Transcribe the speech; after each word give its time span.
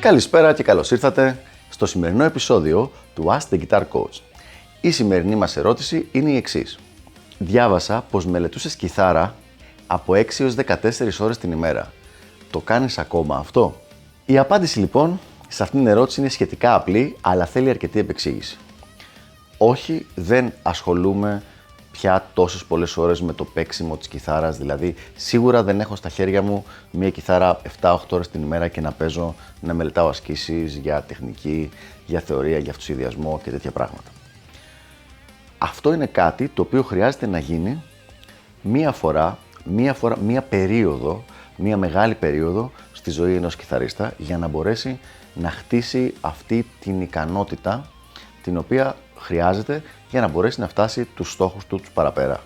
Καλησπέρα 0.00 0.52
και 0.52 0.62
καλώς 0.62 0.90
ήρθατε 0.90 1.42
στο 1.68 1.86
σημερινό 1.86 2.24
επεισόδιο 2.24 2.92
του 3.14 3.24
Ask 3.26 3.54
the 3.54 3.60
Guitar 3.60 3.82
Coach. 3.92 4.20
Η 4.80 4.90
σημερινή 4.90 5.34
μας 5.34 5.56
ερώτηση 5.56 6.08
είναι 6.12 6.30
η 6.30 6.36
εξής. 6.36 6.78
Διάβασα 7.38 8.04
πως 8.10 8.26
μελετούσες 8.26 8.76
κιθάρα 8.76 9.34
από 9.86 10.12
6 10.12 10.24
έως 10.38 10.54
14 10.54 11.20
ώρες 11.20 11.38
την 11.38 11.52
ημέρα. 11.52 11.92
Το 12.50 12.60
κάνεις 12.60 12.98
ακόμα 12.98 13.36
αυτό; 13.36 13.80
Η 14.26 14.38
απάντηση 14.38 14.78
λοιπόν 14.78 15.20
σε 15.48 15.62
αυτήν 15.62 15.78
την 15.78 15.88
ερώτηση 15.88 16.20
είναι 16.20 16.28
σχετικά 16.28 16.74
απλή, 16.74 17.16
αλλά 17.20 17.46
θέλει 17.46 17.70
αρκετή 17.70 17.98
επεξήγηση. 17.98 18.58
Όχι, 19.64 20.06
δεν 20.14 20.52
ασχολούμαι 20.62 21.42
πια 21.92 22.26
τόσες 22.34 22.64
πολλές 22.64 22.96
ώρες 22.96 23.20
με 23.20 23.32
το 23.32 23.44
παίξιμο 23.44 23.96
της 23.96 24.08
κιθάρας, 24.08 24.58
δηλαδή 24.58 24.94
σίγουρα 25.16 25.62
δεν 25.62 25.80
έχω 25.80 25.96
στα 25.96 26.08
χέρια 26.08 26.42
μου 26.42 26.64
μια 26.90 27.10
κιθάρα 27.10 27.60
7-8 27.80 27.96
ώρες 28.10 28.28
την 28.28 28.42
ημέρα 28.42 28.68
και 28.68 28.80
να 28.80 28.92
παίζω, 28.92 29.34
να 29.60 29.74
μελετάω 29.74 30.08
ασκήσεις 30.08 30.76
για 30.76 31.02
τεχνική, 31.02 31.70
για 32.06 32.20
θεωρία, 32.20 32.58
για 32.58 32.70
αυτοσχεδιασμό 32.70 33.40
και 33.44 33.50
τέτοια 33.50 33.70
πράγματα. 33.70 34.10
Αυτό 35.58 35.92
είναι 35.92 36.06
κάτι 36.06 36.48
το 36.48 36.62
οποίο 36.62 36.82
χρειάζεται 36.82 37.26
να 37.26 37.38
γίνει 37.38 37.82
μία 38.62 38.92
φορά, 38.92 39.38
μία, 39.64 39.94
φορά, 39.94 40.18
μία 40.18 40.42
περίοδο, 40.42 41.24
μία 41.56 41.76
μεγάλη 41.76 42.14
περίοδο 42.14 42.72
στη 42.92 43.10
ζωή 43.10 43.34
ενός 43.34 43.56
κιθαρίστα 43.56 44.12
για 44.18 44.38
να 44.38 44.48
μπορέσει 44.48 44.98
να 45.34 45.50
χτίσει 45.50 46.14
αυτή 46.20 46.66
την 46.80 47.00
ικανότητα 47.00 47.90
την 48.42 48.56
οποία 48.56 48.96
χρειάζεται 49.22 49.82
για 50.10 50.20
να 50.20 50.28
μπορέσει 50.28 50.60
να 50.60 50.68
φτάσει 50.68 51.04
τους 51.04 51.32
στόχους 51.32 51.66
του 51.66 51.76
τους 51.76 51.90
παραπέρα. 51.90 52.40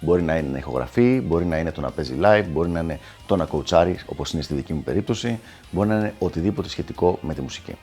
Μπορεί 0.00 0.22
να 0.22 0.36
είναι 0.36 0.48
να 0.48 0.58
ηχογραφεί, 0.58 1.20
μπορεί 1.20 1.44
να 1.44 1.58
είναι 1.58 1.72
το 1.72 1.80
να 1.80 1.90
παίζει 1.90 2.18
live, 2.22 2.44
μπορεί 2.50 2.68
να 2.68 2.80
είναι 2.80 2.98
το 3.26 3.36
να 3.36 3.44
κοουτσάρει 3.44 3.98
όπως 4.06 4.32
είναι 4.32 4.42
στη 4.42 4.54
δική 4.54 4.72
μου 4.72 4.82
περίπτωση, 4.82 5.40
μπορεί 5.70 5.88
να 5.88 5.94
είναι 5.94 6.14
οτιδήποτε 6.18 6.68
σχετικό 6.68 7.18
με 7.22 7.34
τη 7.34 7.40
μουσική. 7.40 7.74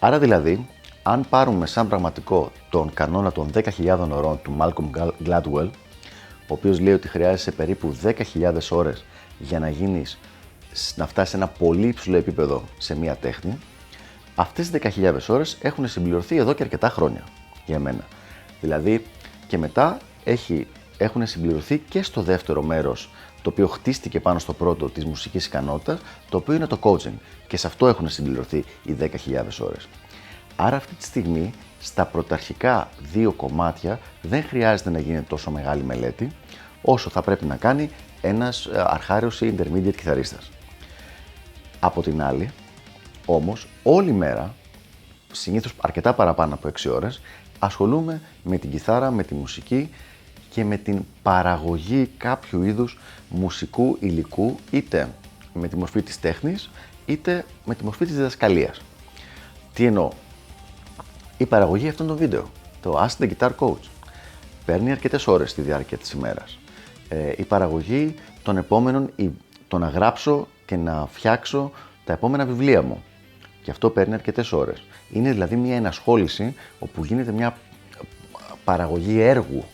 Άρα 0.00 0.18
δηλαδή, 0.18 0.66
αν 1.02 1.26
πάρουμε 1.28 1.66
σαν 1.66 1.88
πραγματικό 1.88 2.52
τον 2.70 2.94
κανόνα 2.94 3.32
των 3.32 3.50
10.000 3.54 4.08
ωρών 4.10 4.40
του 4.42 4.56
Malcolm 4.58 5.10
Gladwell, 5.26 5.70
ο 6.48 6.54
οποίος 6.54 6.80
λέει 6.80 6.94
ότι 6.94 7.08
χρειάζεσαι 7.08 7.50
περίπου 7.50 7.96
10.000 8.02 8.14
ώρες 8.70 9.04
για 9.38 9.58
να 9.58 9.68
γίνεις, 9.68 10.18
να 10.96 11.06
φτάσεις 11.06 11.30
σε 11.30 11.36
ένα 11.36 11.46
πολύ 11.46 11.86
υψηλό 11.86 12.16
επίπεδο 12.16 12.62
σε 12.78 12.96
μία 12.96 13.16
τέχνη, 13.16 13.58
αυτές 14.34 14.70
τις 14.70 14.80
10.000 14.96 15.14
ώρες 15.28 15.58
έχουν 15.60 15.88
συμπληρωθεί 15.88 16.36
εδώ 16.36 16.52
και 16.52 16.62
αρκετά 16.62 16.88
χρόνια 16.88 17.22
για 17.66 17.78
μένα. 17.78 18.04
Δηλαδή 18.60 19.06
και 19.46 19.58
μετά 19.58 19.98
έχει, 20.24 20.66
έχουν 20.98 21.26
συμπληρωθεί 21.26 21.78
και 21.78 22.02
στο 22.02 22.22
δεύτερο 22.22 22.62
μέρος 22.62 23.10
το 23.42 23.50
οποίο 23.50 23.66
χτίστηκε 23.66 24.20
πάνω 24.20 24.38
στο 24.38 24.52
πρώτο 24.52 24.88
της 24.88 25.04
μουσικής 25.04 25.46
ικανότητας, 25.46 26.00
το 26.28 26.36
οποίο 26.36 26.54
είναι 26.54 26.66
το 26.66 26.78
coaching 26.80 27.14
και 27.46 27.56
σε 27.56 27.66
αυτό 27.66 27.86
έχουν 27.88 28.08
συμπληρωθεί 28.08 28.64
οι 28.82 28.96
10.000 29.00 29.08
ώρες. 29.60 29.88
Άρα 30.56 30.76
αυτή 30.76 30.94
τη 30.94 31.04
στιγμή 31.04 31.52
στα 31.80 32.04
πρωταρχικά 32.04 32.88
δύο 33.12 33.32
κομμάτια 33.32 33.98
δεν 34.22 34.42
χρειάζεται 34.42 34.90
να 34.90 34.98
γίνει 34.98 35.20
τόσο 35.20 35.50
μεγάλη 35.50 35.82
μελέτη 35.82 36.32
όσο 36.82 37.10
θα 37.10 37.22
πρέπει 37.22 37.44
να 37.44 37.56
κάνει 37.56 37.90
ένας 38.20 38.66
ε, 38.66 38.84
αρχάριος 38.86 39.40
ή 39.40 39.54
intermediate 39.56 39.94
κιθαρίστας. 39.96 40.50
Από 41.80 42.02
την 42.02 42.22
άλλη, 42.22 42.50
όμως, 43.34 43.66
όλη 43.82 44.12
μέρα, 44.12 44.54
συνήθως 45.32 45.74
αρκετά 45.80 46.14
παραπάνω 46.14 46.54
από 46.54 46.68
6 46.68 46.90
ώρες, 46.90 47.20
ασχολούμαι 47.58 48.20
με 48.42 48.58
την 48.58 48.70
κιθάρα, 48.70 49.10
με 49.10 49.22
τη 49.22 49.34
μουσική 49.34 49.90
και 50.50 50.64
με 50.64 50.76
την 50.76 51.04
παραγωγή 51.22 52.10
κάποιου 52.16 52.62
είδους 52.62 52.98
μουσικού 53.28 53.96
υλικού, 54.00 54.56
είτε 54.70 55.08
με 55.52 55.68
τη 55.68 55.76
μορφή 55.76 56.02
της 56.02 56.20
τέχνης, 56.20 56.70
είτε 57.06 57.44
με 57.64 57.74
τη 57.74 57.84
μορφή 57.84 58.04
της 58.04 58.14
διδασκαλίας. 58.14 58.80
Τι 59.74 59.84
εννοώ; 59.84 60.10
Η 61.36 61.46
παραγωγή 61.46 61.88
αυτών 61.88 62.06
των 62.06 62.16
βίντεο, 62.16 62.50
το 62.82 63.06
Ask 63.06 63.22
the 63.24 63.30
Guitar 63.30 63.50
Coach, 63.58 63.88
παίρνει 64.64 64.90
αρκετές 64.90 65.26
ώρες 65.26 65.50
στη 65.50 65.62
διάρκεια 65.62 65.98
της 65.98 66.10
ημέρας. 66.10 66.58
Ε, 67.08 67.32
η 67.36 67.42
παραγωγή 67.42 68.14
των 68.42 68.56
επόμενων, 68.56 69.10
το 69.68 69.78
να 69.78 69.88
γράψω 69.88 70.46
και 70.66 70.76
να 70.76 71.06
φτιάξω 71.10 71.70
τα 72.04 72.12
επόμενα 72.12 72.44
βιβλία 72.44 72.82
μου. 72.82 73.02
Και 73.62 73.70
αυτό 73.70 73.90
παίρνει 73.90 74.14
αρκετές 74.14 74.52
ώρες. 74.52 74.82
Είναι 75.10 75.32
δηλαδή 75.32 75.56
μια 75.56 75.76
ενασχόληση 75.76 76.54
όπου 76.78 77.04
γίνεται 77.04 77.32
μια 77.32 77.56
παραγωγή 78.64 79.20
έργου 79.20 79.64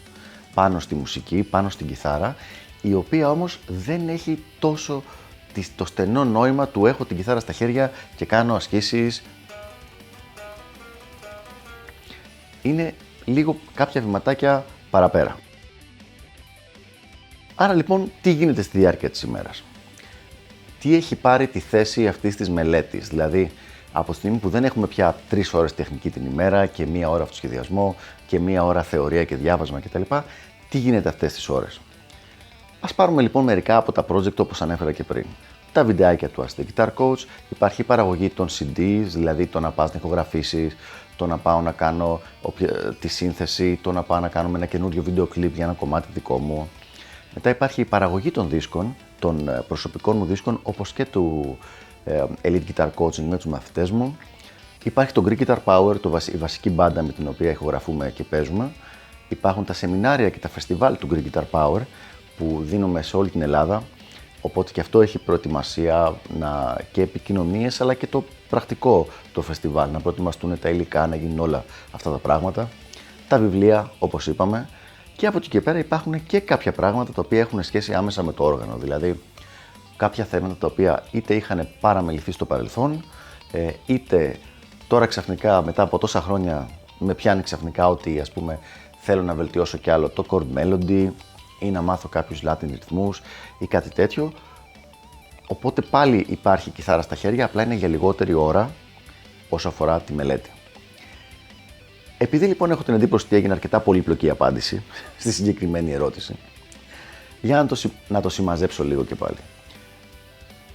πάνω 0.54 0.80
στη 0.80 0.94
μουσική, 0.94 1.42
πάνω 1.42 1.68
στην 1.68 1.86
κιθάρα, 1.86 2.36
η 2.82 2.94
οποία 2.94 3.30
όμως 3.30 3.58
δεν 3.66 4.08
έχει 4.08 4.44
τόσο 4.58 5.02
το 5.76 5.84
στενό 5.84 6.24
νόημα 6.24 6.68
του 6.68 6.86
έχω 6.86 7.04
την 7.04 7.16
κιθάρα 7.16 7.40
στα 7.40 7.52
χέρια 7.52 7.92
και 8.16 8.24
κάνω 8.24 8.54
ασκήσεις. 8.54 9.22
Είναι 12.62 12.94
λίγο 13.24 13.56
κάποια 13.74 14.00
βηματάκια 14.00 14.64
παραπέρα. 14.90 15.36
Άρα 17.54 17.74
λοιπόν, 17.74 18.12
τι 18.22 18.30
γίνεται 18.30 18.62
στη 18.62 18.78
διάρκεια 18.78 19.10
της 19.10 19.22
ημέρας; 19.22 19.64
Τι 20.86 20.94
έχει 20.94 21.16
πάρει 21.16 21.46
τη 21.46 21.58
θέση 21.60 22.08
αυτής 22.08 22.36
της 22.36 22.50
μελέτης, 22.50 23.08
δηλαδή 23.08 23.50
από 23.92 24.10
τη 24.12 24.16
στιγμή 24.18 24.36
που 24.38 24.48
δεν 24.48 24.64
έχουμε 24.64 24.86
πια 24.86 25.16
τρεις 25.28 25.54
ώρες 25.54 25.74
τεχνική 25.74 26.10
την 26.10 26.24
ημέρα 26.26 26.66
και 26.66 26.86
μία 26.86 27.10
ώρα 27.10 27.22
αυτοσχεδιασμό 27.22 27.96
και 28.26 28.38
μία 28.38 28.64
ώρα 28.64 28.82
θεωρία 28.82 29.24
και 29.24 29.36
διάβασμα 29.36 29.80
κτλ. 29.80 30.00
Τι 30.68 30.78
γίνεται 30.78 31.08
αυτές 31.08 31.32
τις 31.32 31.48
ώρες; 31.48 31.80
Α 32.80 32.94
πάρουμε 32.94 33.22
λοιπόν 33.22 33.44
μερικά 33.44 33.76
από 33.76 33.92
τα 33.92 34.04
project 34.08 34.34
όπως 34.36 34.62
ανέφερα 34.62 34.92
και 34.92 35.04
πριν. 35.04 35.26
Τα 35.72 35.84
βιντεάκια 35.84 36.28
του 36.28 36.44
Ask 36.44 36.62
Guitar 36.62 36.88
Coach, 36.96 37.24
υπάρχει 37.50 37.82
παραγωγή 37.82 38.28
των 38.28 38.46
CDs, 38.48 39.04
δηλαδή 39.06 39.46
το 39.46 39.60
να 39.60 39.70
πας 39.70 39.92
να 39.92 39.98
ηχογραφήσεις, 39.98 40.76
το 41.16 41.26
να 41.26 41.36
πάω 41.36 41.60
να 41.60 41.72
κάνω 41.72 42.20
τη 43.00 43.08
σύνθεση, 43.08 43.78
το 43.82 43.92
να 43.92 44.02
πάω 44.02 44.20
να 44.20 44.28
κάνουμε 44.28 44.56
ένα 44.58 44.66
καινούριο 44.66 45.02
βίντεο 45.02 45.26
κλιπ 45.26 45.54
για 45.54 45.64
ένα 45.64 45.72
κομμάτι 45.72 46.08
δικό 46.14 46.38
μου. 46.38 46.68
Μετά 47.34 47.50
υπάρχει 47.50 47.80
η 47.80 47.84
παραγωγή 47.84 48.30
των 48.30 48.48
δίσκων, 48.48 48.96
των 49.18 49.48
ε, 49.48 49.64
προσωπικών 49.68 50.16
μου 50.16 50.24
δίσκων, 50.24 50.60
όπως 50.62 50.92
και 50.92 51.04
του 51.04 51.58
ε, 52.04 52.24
Elite 52.42 52.62
Guitar 52.74 52.88
Coaching 52.94 53.24
με 53.28 53.36
τους 53.36 53.46
μαθητές 53.46 53.90
μου. 53.90 54.16
Υπάρχει 54.82 55.12
το 55.12 55.24
Greek 55.28 55.46
Guitar 55.46 55.56
Power, 55.64 56.00
το, 56.00 56.18
η 56.32 56.36
βασική 56.36 56.70
μπάντα 56.70 57.02
με 57.02 57.12
την 57.12 57.28
οποία 57.28 57.50
ηχογραφούμε 57.50 58.10
και 58.10 58.22
παίζουμε. 58.24 58.70
Υπάρχουν 59.28 59.64
τα 59.64 59.72
σεμινάρια 59.72 60.30
και 60.30 60.38
τα 60.38 60.48
φεστιβάλ 60.48 60.98
του 60.98 61.08
Greek 61.12 61.30
Guitar 61.30 61.44
Power 61.50 61.80
που 62.36 62.60
δίνουμε 62.62 63.02
σε 63.02 63.16
όλη 63.16 63.30
την 63.30 63.42
Ελλάδα. 63.42 63.82
Οπότε 64.40 64.72
και 64.72 64.80
αυτό 64.80 65.00
έχει 65.00 65.18
προετοιμασία 65.18 66.14
να, 66.38 66.78
και 66.92 67.02
επικοινωνίες, 67.02 67.80
αλλά 67.80 67.94
και 67.94 68.06
το 68.06 68.24
πρακτικό 68.48 69.06
το 69.32 69.42
φεστιβάλ. 69.42 69.90
Να 69.90 70.00
προετοιμαστούν 70.00 70.58
τα 70.58 70.68
υλικά, 70.68 71.06
να 71.06 71.16
γίνουν 71.16 71.38
όλα 71.38 71.64
αυτά 71.92 72.10
τα 72.10 72.18
πράγματα. 72.18 72.68
Τα 73.28 73.38
βιβλία, 73.38 73.90
όπως 73.98 74.26
είπαμε. 74.26 74.68
Και 75.16 75.26
από 75.26 75.36
εκεί 75.36 75.48
και 75.48 75.60
πέρα 75.60 75.78
υπάρχουν 75.78 76.26
και 76.26 76.40
κάποια 76.40 76.72
πράγματα 76.72 77.12
τα 77.12 77.22
οποία 77.24 77.40
έχουν 77.40 77.62
σχέση 77.62 77.94
άμεσα 77.94 78.22
με 78.22 78.32
το 78.32 78.44
όργανο. 78.44 78.76
Δηλαδή, 78.76 79.20
κάποια 79.96 80.24
θέματα 80.24 80.56
τα 80.56 80.66
οποία 80.66 81.04
είτε 81.10 81.34
είχαν 81.34 81.68
παραμεληθεί 81.80 82.32
στο 82.32 82.44
παρελθόν, 82.44 83.04
ε, 83.52 83.70
είτε 83.86 84.36
τώρα 84.88 85.06
ξαφνικά 85.06 85.62
μετά 85.62 85.82
από 85.82 85.98
τόσα 85.98 86.20
χρόνια 86.20 86.68
με 86.98 87.14
πιάνει 87.14 87.42
ξαφνικά 87.42 87.88
ότι 87.88 88.20
ας 88.20 88.32
πούμε 88.32 88.58
θέλω 88.98 89.22
να 89.22 89.34
βελτιώσω 89.34 89.78
κι 89.78 89.90
άλλο 89.90 90.08
το 90.08 90.24
chord 90.28 90.58
melody 90.58 91.08
ή 91.60 91.70
να 91.70 91.82
μάθω 91.82 92.08
κάποιους 92.08 92.42
Latin 92.44 92.70
ρυθμούς 92.70 93.22
ή 93.58 93.66
κάτι 93.66 93.90
τέτοιο. 93.90 94.32
Οπότε 95.46 95.82
πάλι 95.82 96.26
υπάρχει 96.28 96.70
κιθάρα 96.70 97.02
στα 97.02 97.14
χέρια, 97.14 97.44
απλά 97.44 97.62
είναι 97.62 97.74
για 97.74 97.88
λιγότερη 97.88 98.34
ώρα 98.34 98.70
όσο 99.48 99.68
αφορά 99.68 100.00
τη 100.00 100.12
μελέτη. 100.12 100.50
Επειδή 102.18 102.46
λοιπόν 102.46 102.70
έχω 102.70 102.82
την 102.82 102.94
εντύπωση 102.94 103.26
ότι 103.26 103.36
έγινε 103.36 103.52
αρκετά 103.52 103.80
πολύπλοκη 103.80 104.30
απάντηση 104.30 104.82
στη 105.18 105.32
συγκεκριμένη 105.32 105.92
ερώτηση, 105.92 106.36
για 107.42 107.56
να 107.56 107.66
το, 107.66 107.80
να 108.08 108.20
το 108.20 108.28
συμμαζέψω 108.28 108.84
λίγο 108.84 109.04
και 109.04 109.14
πάλι 109.14 109.36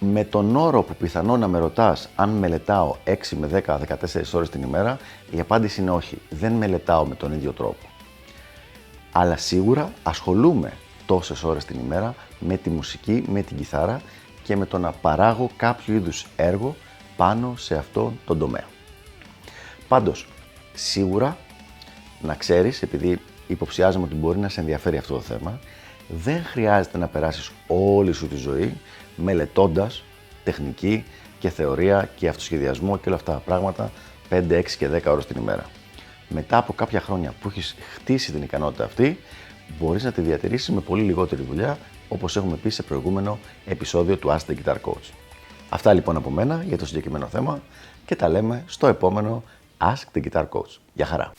με 0.03 0.23
τον 0.23 0.55
όρο 0.55 0.83
που 0.83 0.95
πιθανόν 0.95 1.39
να 1.39 1.47
με 1.47 1.59
ρωτάς 1.59 2.09
αν 2.15 2.29
μελετάω 2.29 2.95
6 3.05 3.13
με 3.39 3.63
10, 3.65 3.77
14 3.77 4.21
ώρες 4.33 4.49
την 4.49 4.61
ημέρα, 4.61 4.97
η 5.31 5.39
απάντηση 5.39 5.81
είναι 5.81 5.91
όχι. 5.91 6.17
Δεν 6.29 6.53
μελετάω 6.53 7.05
με 7.05 7.15
τον 7.15 7.33
ίδιο 7.33 7.51
τρόπο. 7.51 7.89
Αλλά 9.11 9.37
σίγουρα 9.37 9.91
ασχολούμαι 10.03 10.73
τόσες 11.05 11.43
ώρες 11.43 11.65
την 11.65 11.79
ημέρα 11.79 12.15
με 12.39 12.57
τη 12.57 12.69
μουσική, 12.69 13.23
με 13.27 13.41
την 13.41 13.57
κιθάρα 13.57 14.01
και 14.43 14.55
με 14.55 14.65
το 14.65 14.77
να 14.77 14.91
παράγω 14.91 15.49
κάποιο 15.55 15.93
είδους 15.93 16.27
έργο 16.35 16.75
πάνω 17.17 17.53
σε 17.57 17.75
αυτό 17.75 18.13
τον 18.25 18.39
τομέα. 18.39 18.65
Πάντως, 19.87 20.27
σίγουρα 20.73 21.37
να 22.21 22.35
ξέρεις, 22.35 22.81
επειδή 22.81 23.19
υποψιάζομαι 23.47 24.05
ότι 24.05 24.15
μπορεί 24.15 24.39
να 24.39 24.49
σε 24.49 24.59
ενδιαφέρει 24.59 24.97
αυτό 24.97 25.13
το 25.13 25.21
θέμα, 25.21 25.59
δεν 26.07 26.43
χρειάζεται 26.43 26.97
να 26.97 27.07
περάσεις 27.07 27.51
όλη 27.67 28.11
σου 28.11 28.27
τη 28.27 28.35
ζωή 28.35 28.77
μελετώντας 29.15 30.03
τεχνική 30.43 31.03
και 31.39 31.49
θεωρία 31.49 32.09
και 32.15 32.27
αυτοσχεδιασμό 32.27 32.97
και 32.97 33.03
όλα 33.07 33.15
αυτά 33.15 33.31
τα 33.31 33.39
πράγματα 33.39 33.91
5, 34.29 34.43
6 34.49 34.63
και 34.77 34.87
10 34.87 35.01
ώρες 35.05 35.25
την 35.25 35.41
ημέρα. 35.41 35.65
μετά 36.27 36.57
από 36.57 36.73
κάποια 36.73 37.01
χρόνια 37.01 37.33
που 37.41 37.47
έχεις 37.47 37.75
χτίσει 37.93 38.31
την 38.31 38.41
ικανότητα 38.41 38.83
αυτή, 38.83 39.19
μπορείς 39.79 40.03
να 40.03 40.11
τη 40.11 40.21
διατηρήσεις 40.21 40.69
με 40.69 40.81
πολύ 40.81 41.03
λιγότερη 41.03 41.41
δουλειά, 41.41 41.77
όπως 42.09 42.35
έχουμε 42.37 42.55
πει 42.55 42.69
σε 42.69 42.83
προηγούμενο 42.83 43.39
επεισόδιο 43.65 44.17
του 44.17 44.29
Ask 44.29 44.51
the 44.51 44.55
Guitar 44.63 44.75
Coach. 44.75 45.09
Αυτά 45.69 45.93
λοιπόν 45.93 46.15
από 46.15 46.29
μένα 46.29 46.63
για 46.67 46.77
το 46.77 46.85
συγκεκριμένο 46.85 47.27
θέμα 47.27 47.61
και 48.05 48.15
τα 48.15 48.29
λέμε 48.29 48.63
στο 48.67 48.87
επόμενο 48.87 49.43
Ask 49.83 50.11
the 50.13 50.21
Guitar 50.21 50.45
Coach. 50.49 50.79
Γεια 50.93 51.05
χαρά! 51.05 51.31